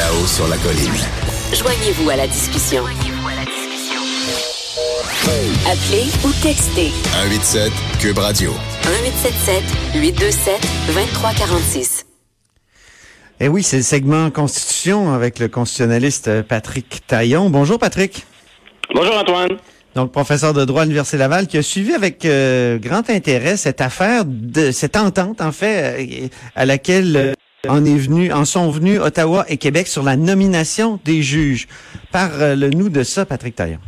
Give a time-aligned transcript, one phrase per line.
[0.00, 0.94] Là-haut sur la colline.
[1.52, 2.84] Joignez-vous à la discussion.
[5.66, 8.50] Appelez ou textez 187 Cube Radio.
[8.86, 9.62] 1877
[9.96, 12.06] 827 2346.
[13.40, 17.50] Eh oui, c'est le segment Constitution avec le constitutionnaliste Patrick Taillon.
[17.50, 18.24] Bonjour Patrick.
[18.94, 19.58] Bonjour Antoine.
[19.94, 23.82] Donc professeur de droit à l'Université Laval qui a suivi avec euh, grand intérêt cette
[23.82, 27.32] affaire de cette entente en fait euh, à laquelle euh,
[27.68, 31.68] en est venu en sont venus Ottawa et Québec sur la nomination des juges.
[32.10, 33.78] Parle nous de ça Patrick Taillon.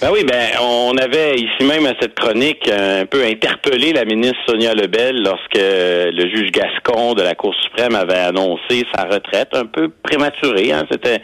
[0.00, 4.38] Ben oui, ben on avait ici même à cette chronique un peu interpellé la ministre
[4.46, 9.66] Sonia Lebel lorsque le juge Gascon de la Cour suprême avait annoncé sa retraite un
[9.66, 10.72] peu prématurée.
[10.72, 10.84] Hein.
[10.90, 11.20] C'était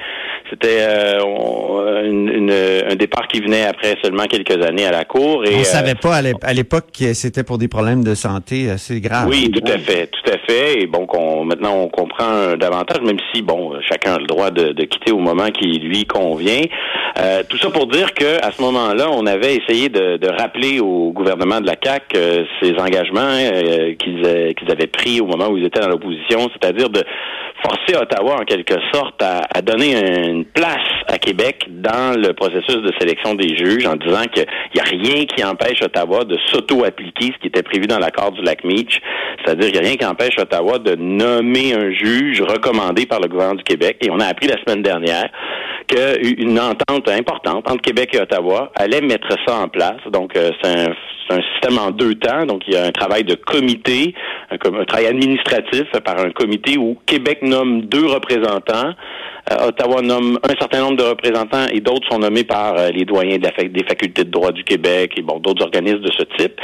[0.48, 5.44] c'était euh, une, une, un départ qui venait après seulement quelques années à la Cour.
[5.46, 9.00] Et, on euh, savait pas à l'époque que c'était pour des problèmes de santé assez
[9.00, 9.28] graves.
[9.28, 10.82] Oui, tout à fait, tout à fait.
[10.82, 14.72] Et bon, qu'on, maintenant on comprend davantage, même si bon, chacun a le droit de,
[14.72, 16.62] de quitter au moment qui lui convient.
[17.18, 21.12] Euh, tout ça pour dire que à ce moment-là, on avait essayé de, rappeler au
[21.12, 25.56] gouvernement de la CAC euh, ses engagements euh, qu'ils, qu'ils avaient pris au moment où
[25.56, 27.02] ils étaient dans l'opposition, c'est-à-dire de
[27.62, 29.96] forcer Ottawa en quelque sorte à, à donner
[30.28, 34.80] une place à Québec dans le processus de sélection des juges en disant qu'il n'y
[34.80, 38.64] a rien qui empêche Ottawa de s'auto-appliquer ce qui était prévu dans l'accord du lac
[38.64, 39.00] Meach,
[39.44, 43.28] c'est-à-dire qu'il n'y a rien qui empêche Ottawa de nommer un juge recommandé par le
[43.28, 43.96] gouvernement du Québec.
[44.00, 45.28] Et on a appris la semaine dernière
[45.88, 50.00] qu'une entente importante entre Québec et Ottawa allait mettre ça en place.
[50.12, 50.92] Donc, euh, c'est un,
[51.30, 52.46] un, système en deux temps.
[52.46, 54.14] Donc, il y a un travail de comité,
[54.50, 58.94] un, un travail administratif par un comité où Québec nomme deux représentants.
[59.52, 63.04] Euh, Ottawa nomme un certain nombre de représentants et d'autres sont nommés par euh, les
[63.04, 66.54] doyens des facultés de droit du Québec et bon d'autres organismes de ce type.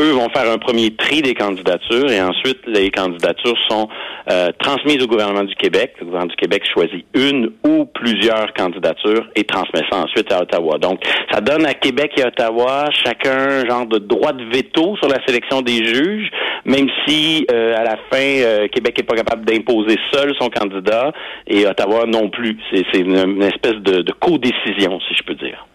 [0.00, 3.88] Eux vont faire un premier tri des candidatures et ensuite les candidatures sont
[4.30, 5.94] euh, transmises au gouvernement du Québec.
[6.00, 10.78] Le gouvernement du Québec choisit une ou plusieurs candidatures et transmet ça ensuite à Ottawa.
[10.78, 11.00] Donc
[11.30, 15.24] ça donne à Québec et Ottawa chacun un genre de droit de veto sur la
[15.26, 16.30] sélection des juges,
[16.66, 21.12] même si euh, à la fin Québec n'est pas capable d'imposer seul son candidat
[21.46, 22.56] et Ottawa non plus.
[22.72, 25.66] C'est une, espèce de, de co-décision, si je peux dire.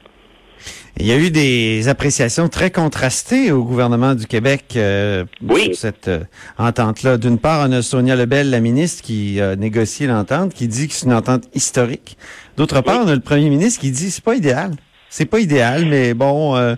[1.02, 5.66] Il y a eu des appréciations très contrastées au gouvernement du Québec euh, oui.
[5.66, 6.20] sur cette euh,
[6.58, 7.18] entente-là.
[7.18, 10.94] D'une part, on a Sonia Lebel, la ministre, qui a négocié l'entente, qui dit que
[10.94, 12.18] c'est une entente historique.
[12.58, 13.04] D'autre part, oui.
[13.06, 14.72] on a le premier ministre qui dit c'est pas idéal.
[15.10, 16.76] C'est pas idéal, mais bon, euh,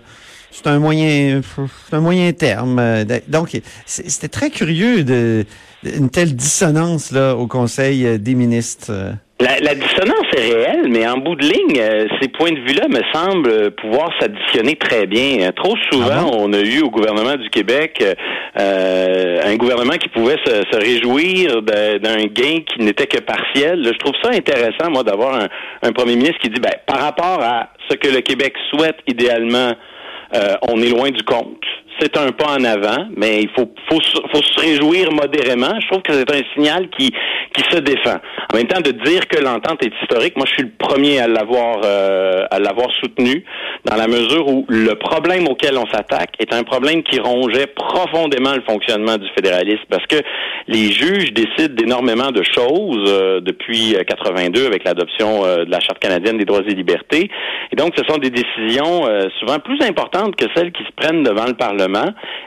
[0.52, 1.40] c'est un moyen,
[1.88, 2.80] c'est un moyen terme.
[3.28, 5.44] Donc, c'était très curieux de
[5.84, 8.92] une telle dissonance là au Conseil des ministres.
[9.40, 12.86] La, la, dissonance est réelle, mais en bout de ligne, euh, ces points de vue-là
[12.86, 15.50] me semblent pouvoir s'additionner très bien.
[15.50, 16.48] Trop souvent, ah bon?
[16.48, 18.04] on a eu au gouvernement du Québec
[18.60, 23.82] euh, un gouvernement qui pouvait se, se réjouir d'un gain qui n'était que partiel.
[23.84, 25.48] Je trouve ça intéressant, moi, d'avoir un,
[25.82, 29.72] un, premier ministre qui dit, ben, par rapport à ce que le Québec souhaite idéalement,
[29.72, 29.74] euh,
[30.68, 31.64] on est loin du compte
[32.00, 33.68] c'est un pas en avant, mais il faut,
[34.00, 35.78] se réjouir modérément.
[35.80, 37.12] Je trouve que c'est un signal qui,
[37.70, 38.18] se défend.
[38.52, 41.28] En même temps, de dire que l'entente est historique, moi, je suis le premier à
[41.28, 43.44] l'avoir, euh, à l'avoir soutenu,
[43.84, 48.54] dans la mesure où le problème auquel on s'attaque est un problème qui rongeait profondément
[48.54, 50.16] le fonctionnement du fédéralisme, parce que
[50.68, 55.98] les juges décident d'énormément de choses euh, depuis 82 avec l'adoption euh, de la Charte
[55.98, 57.30] canadienne des droits et libertés,
[57.72, 61.22] et donc ce sont des décisions euh, souvent plus importantes que celles qui se prennent
[61.22, 61.81] devant le Parlement.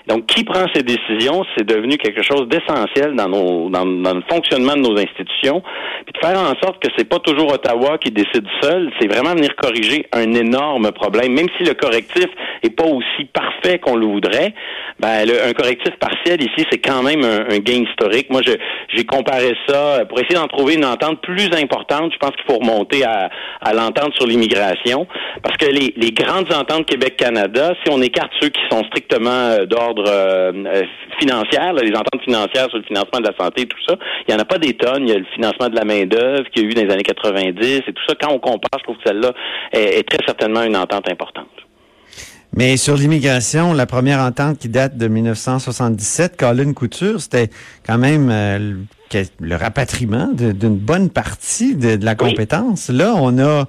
[0.07, 4.97] Donc, qui prend ces décisions, c'est devenu quelque chose d'essentiel dans, le fonctionnement de nos
[4.97, 5.61] institutions.
[6.05, 9.33] Puis de faire en sorte que c'est pas toujours Ottawa qui décide seul, c'est vraiment
[9.33, 11.33] venir corriger un énorme problème.
[11.33, 12.27] Même si le correctif
[12.63, 14.53] est pas aussi parfait qu'on le voudrait,
[14.99, 18.29] ben, le, un correctif partiel ici, c'est quand même un, un, gain historique.
[18.29, 22.13] Moi, j'ai comparé ça pour essayer d'en trouver une entente plus importante.
[22.13, 23.29] Je pense qu'il faut remonter à,
[23.61, 25.07] à l'entente sur l'immigration,
[25.43, 30.05] parce que les, les grandes ententes Québec-Canada, si on écarte ceux qui sont strictement d'ordre
[30.07, 30.51] euh,
[31.19, 33.95] financier, là, les ententes financières sur le financement de la santé, tout ça,
[34.27, 35.07] il n'y en a pas des tonnes.
[35.07, 37.03] Il y a le financement de la main-d'œuvre qu'il y a eu dans les années
[37.03, 38.15] 90 et tout ça.
[38.19, 39.31] Quand on compare, je trouve que celle-là
[39.71, 41.54] est, est très certainement une entente importante.
[42.57, 47.49] Mais sur l'immigration, la première entente qui date de 1977, Colin Couture, c'était
[47.85, 48.75] quand même euh,
[49.41, 52.89] le, rapatriement d'une bonne partie de, de la compétence.
[52.89, 53.67] Là, on a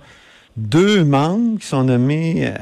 [0.56, 2.52] deux membres qui sont nommés euh,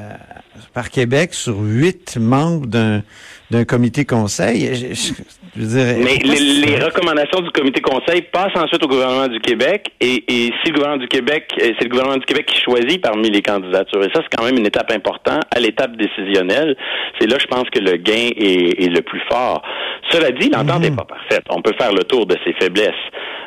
[0.73, 4.75] par Québec sur huit membres d'un comité conseil.
[4.75, 5.13] Je, je-
[5.57, 9.87] je veux dire, Mais les, recommandations du comité conseil passent ensuite au gouvernement du Québec
[10.01, 13.01] et, et si le gouvernement du Québec, euh, c'est le gouvernement du Québec qui choisit
[13.01, 14.03] parmi les candidatures.
[14.03, 16.77] Et ça, c'est quand même une étape importante à l'étape décisionnelle.
[17.21, 19.63] C'est là, je pense que le gain est, est le plus fort.
[20.11, 21.45] Cela dit, l'entente n'est pas parfaite.
[21.51, 22.91] On peut faire le tour de ses faiblesses.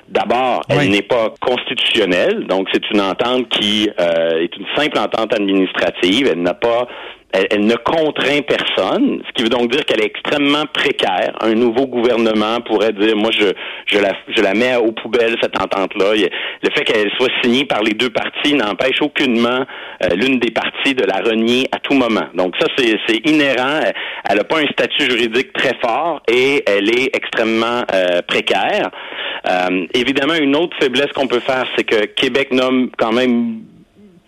[0.09, 0.89] D'abord, elle Oui.
[0.89, 6.29] n'est pas constitutionnelle, donc c'est une entente qui euh, est une simple entente administrative.
[6.31, 6.87] Elle n'a pas
[7.33, 11.33] elle, elle ne contraint personne, ce qui veut donc dire qu'elle est extrêmement précaire.
[11.41, 13.47] Un nouveau gouvernement pourrait dire, moi, je,
[13.85, 16.13] je, la, je la mets aux poubelles, cette entente-là.
[16.15, 19.65] Le fait qu'elle soit signée par les deux parties n'empêche aucunement
[20.03, 22.27] euh, l'une des parties de la renier à tout moment.
[22.33, 23.81] Donc ça, c'est c'est inhérent.
[24.29, 28.89] Elle n'a pas un statut juridique très fort et elle est extrêmement euh, précaire.
[29.49, 33.59] Euh, évidemment, une autre faiblesse qu'on peut faire, c'est que Québec nomme quand même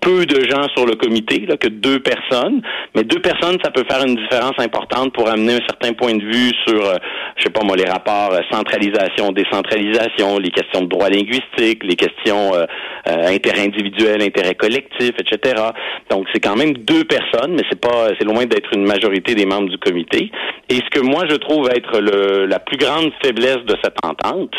[0.02, 2.62] peu de gens sur le comité, là, que deux personnes.
[2.96, 6.24] Mais deux personnes, ça peut faire une différence importante pour amener un certain point de
[6.24, 6.96] vue sur, euh,
[7.38, 11.96] je sais pas moi, les rapports euh, centralisation, décentralisation, les questions de droit linguistique, les
[11.96, 12.66] questions euh,
[13.08, 15.62] euh, intérêt individuel, intérêt collectif, etc.
[16.10, 19.46] Donc c'est quand même deux personnes, mais c'est pas, c'est loin d'être une majorité des
[19.46, 20.32] membres du comité.
[20.70, 24.54] Et ce que moi je trouve être le, la plus grande faiblesse de cette entente,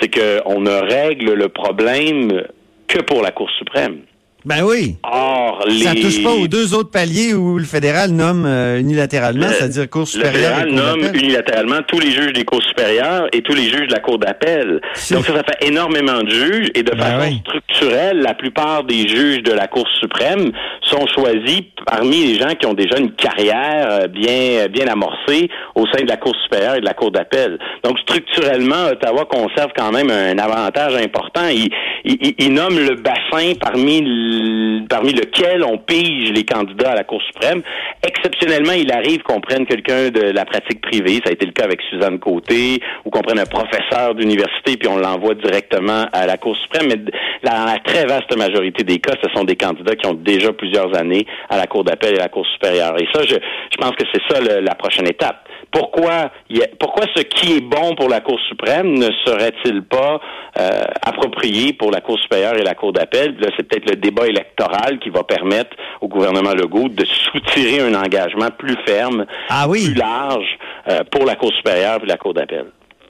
[0.00, 2.42] c'est qu'on ne règle le problème
[2.88, 4.00] que pour la Cour suprême.
[4.46, 4.94] Ben oui.
[5.02, 5.80] Or, les...
[5.82, 9.90] Ça touche pas aux deux autres paliers où le fédéral nomme euh, unilatéralement, Le- c'est-à-dire
[9.90, 13.42] Cour Le supérieure fédéral et Cour nomme unilatéralement tous les juges des cours supérieures et
[13.42, 14.80] tous les juges de la cour d'appel.
[15.10, 17.40] Donc ça, ça fait énormément de juges et de Ben façon oui.
[17.44, 20.52] structurelle, la plupart des juges de la Cour suprême
[20.82, 25.86] sont choisis parmi les gens qui ont déjà une carrière euh, bien bien amorcée au
[25.88, 27.58] sein de la Cour supérieure et de la Cour d'appel.
[27.82, 31.48] Donc structurellement, Ottawa conserve quand même un avantage important.
[31.50, 31.68] Il,
[32.04, 34.00] il, nomme le bassin parmi
[34.42, 37.62] le- parmi lequel on pige les candidats à la Cour suprême.
[38.06, 41.20] Exceptionnellement, il arrive qu'on prenne quelqu'un de la pratique privée.
[41.24, 44.88] Ça a été le cas avec Suzanne Côté, ou qu'on prenne un professeur d'université puis
[44.88, 46.88] on l'envoie directement à la Cour suprême.
[46.88, 47.12] Mais
[47.42, 50.96] la, la très vaste majorité des cas, ce sont des candidats qui ont déjà plusieurs
[50.96, 53.00] années à la Cour d'appel et à la Cour supérieure.
[53.00, 53.36] Et ça, je,
[53.78, 55.46] pense que c'est ça la prochaine étape.
[55.70, 56.30] Pourquoi,
[56.78, 60.20] pourquoi ce qui est bon pour la Cour suprême ne serait-il pas
[60.58, 63.36] euh, approprié pour la Cour supérieure et la Cour d'appel?
[63.38, 64.65] Là, c'est peut-être le débat électoral
[65.00, 65.70] qui va permettre
[66.00, 69.84] au gouvernement Legault de soutirer un engagement plus ferme, Ah oui.
[69.86, 70.46] plus large
[70.88, 72.66] euh, pour la Cour supérieure et la Cour d'appel.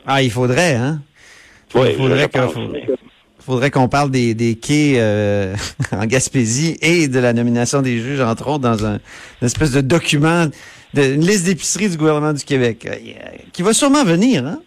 [0.06, 1.00] Ah, il faudrait, hein?
[1.74, 2.86] Oui, il faudrait je que- pense, faut- mais-
[3.40, 5.54] faudrait qu'on parle des, des quais euh,
[5.92, 8.98] en Gaspésie et de la nomination des juges, entre autres, dans un
[9.42, 10.46] une espèce de document,
[10.94, 12.94] de, une liste d'épicerie du gouvernement du Québec, euh,
[13.52, 14.60] qui va sûrement venir, hein?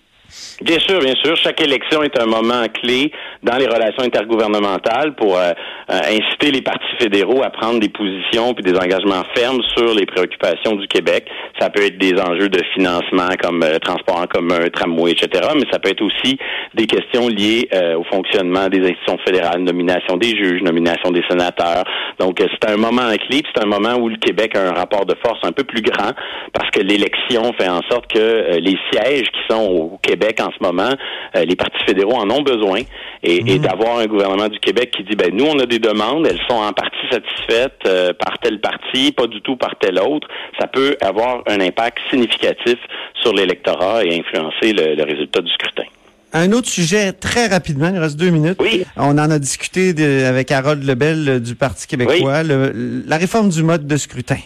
[0.61, 1.35] Bien sûr, bien sûr.
[1.37, 3.11] Chaque élection est un moment clé
[3.43, 5.51] dans les relations intergouvernementales pour euh,
[5.89, 10.05] euh, inciter les partis fédéraux à prendre des positions puis des engagements fermes sur les
[10.05, 11.25] préoccupations du Québec.
[11.59, 15.49] Ça peut être des enjeux de financement comme euh, transport en commun, tramway, etc.
[15.55, 16.37] Mais ça peut être aussi
[16.73, 21.83] des questions liées euh, au fonctionnement des institutions fédérales, nomination des juges, nomination des sénateurs.
[22.19, 25.05] Donc, euh, c'est un moment clé, c'est un moment où le Québec a un rapport
[25.05, 26.11] de force un peu plus grand
[26.53, 30.63] parce que l'élection fait en sorte que les sièges qui sont au Québec en ce
[30.63, 30.89] moment,
[31.35, 32.81] les partis fédéraux en ont besoin
[33.23, 36.25] et, et d'avoir un gouvernement du Québec qui dit, ben nous, on a des demandes,
[36.27, 40.27] elles sont en partie satisfaites euh, par tel parti, pas du tout par tel autre.
[40.59, 42.77] Ça peut avoir un impact significatif
[43.21, 45.83] sur l'électorat et influencer le, le résultat du scrutin.
[46.31, 48.57] Un autre sujet, très rapidement, il reste deux minutes.
[48.61, 48.83] Oui.
[48.97, 53.49] On en a discuté de- avec Harold Lebel euh, du Parti québécois, le- la réforme
[53.49, 54.37] du mode de scrutin.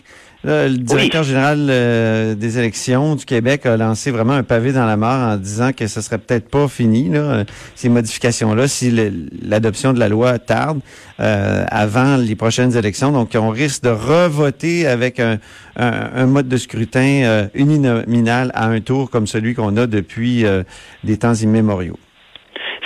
[0.45, 4.85] Là, le directeur général euh, des élections du Québec a lancé vraiment un pavé dans
[4.85, 7.45] la mare en disant que ce serait peut-être pas fini, là,
[7.75, 8.91] ces modifications-là, si
[9.41, 10.79] l'adoption de la loi tarde
[11.21, 13.11] euh, avant les prochaines élections.
[13.13, 15.39] Donc, on risque de revoter avec un,
[15.77, 20.45] un- un mode de scrutin euh, uninominal à un tour comme celui qu'on a depuis
[20.45, 20.63] euh,
[21.05, 21.97] des temps immémoriaux.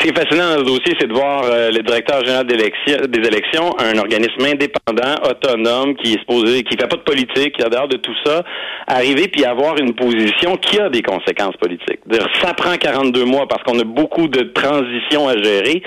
[0.07, 2.55] Ce qui est fascinant dans ce dossier, c'est de voir euh, le directeur général des
[2.55, 7.67] élections, un organisme indépendant, autonome, qui est supposé, qui fait pas de politique, qui en
[7.67, 8.41] dehors de tout ça,
[8.87, 11.99] arriver puis avoir une position qui a des conséquences politiques.
[12.41, 15.83] Ça prend 42 mois parce qu'on a beaucoup de transitions à gérer,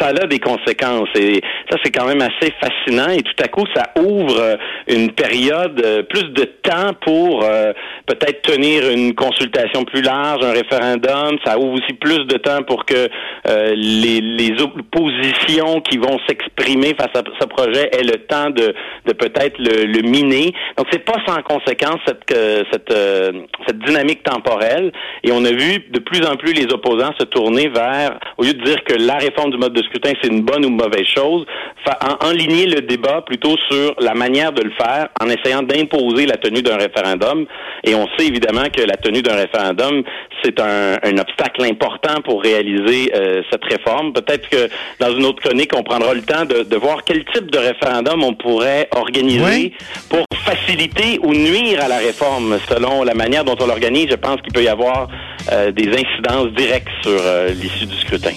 [0.00, 1.08] ça a des conséquences.
[1.14, 3.10] Et ça, c'est quand même assez fascinant.
[3.10, 4.56] Et tout à coup, ça ouvre euh,
[4.88, 7.72] une période, euh, plus de temps pour euh,
[8.06, 11.38] peut-être tenir une consultation plus large, un référendum.
[11.44, 13.08] Ça ouvre aussi plus de temps pour que
[13.46, 18.74] euh, euh, les, oppositions qui vont s'exprimer face à ce projet aient le temps de,
[19.12, 20.52] peut-être le, le miner.
[20.76, 23.32] Donc c'est pas sans conséquence cette euh,
[23.66, 24.92] cette dynamique temporelle.
[25.24, 28.54] Et on a vu de plus en plus les opposants se tourner vers, au lieu
[28.54, 31.44] de dire que la réforme du mode de scrutin c'est une bonne ou mauvaise chose,
[31.86, 36.36] en, enligner le débat plutôt sur la manière de le faire en essayant d'imposer la
[36.36, 37.46] tenue d'un référendum.
[37.84, 40.02] Et on sait évidemment que la tenue d'un référendum,
[40.42, 44.12] c'est un, un, obstacle important pour réaliser euh, cette réforme.
[44.12, 44.68] Peut-être que
[44.98, 48.22] dans une autre chronique, on prendra le temps de, de voir quel type de référendum
[48.22, 49.72] on pourrait organiser
[50.08, 54.08] pour faciliter ou nuire à la réforme selon la manière dont on l'organise.
[54.10, 55.08] Je pense qu'il peut y avoir
[55.52, 58.32] euh, des incidences directes sur euh, l'issue du scrutin.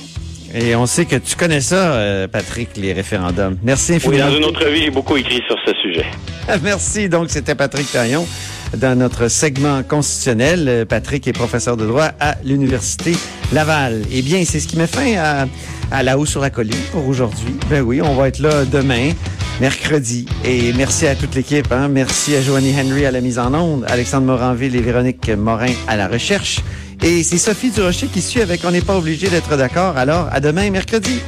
[0.53, 3.57] Et on sait que tu connais ça, euh, Patrick, les référendums.
[3.63, 4.25] Merci infiniment.
[4.27, 6.05] Oui, dans une autre vie, j'ai beaucoup écrit sur ce sujet.
[6.63, 7.09] Merci.
[7.09, 8.25] Donc, c'était Patrick Taillon
[8.77, 10.85] dans notre segment constitutionnel.
[10.87, 13.15] Patrick est professeur de droit à l'Université
[13.51, 14.01] Laval.
[14.11, 15.47] Eh bien, c'est ce qui met fin à,
[15.91, 17.55] à La Haut sur la Colline pour aujourd'hui.
[17.69, 19.11] Ben oui, on va être là demain,
[19.61, 20.25] mercredi.
[20.43, 21.71] Et merci à toute l'équipe.
[21.71, 21.87] Hein?
[21.87, 25.95] Merci à Joanie Henry à la mise en onde, Alexandre Moranville et Véronique Morin à
[25.95, 26.61] la recherche.
[27.03, 29.97] Et c'est Sophie Durocher qui suit avec On n'est pas obligé d'être d'accord.
[29.97, 31.19] Alors, à demain, mercredi.